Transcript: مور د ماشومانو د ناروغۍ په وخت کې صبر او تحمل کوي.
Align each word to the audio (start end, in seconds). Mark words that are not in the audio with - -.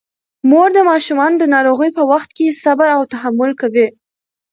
مور 0.49 0.67
د 0.75 0.79
ماشومانو 0.89 1.35
د 1.39 1.43
ناروغۍ 1.55 1.89
په 1.97 2.03
وخت 2.11 2.29
کې 2.37 2.59
صبر 2.63 2.89
او 2.97 3.01
تحمل 3.13 3.51
کوي. 3.61 3.87